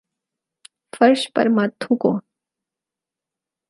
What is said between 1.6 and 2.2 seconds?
تھوکو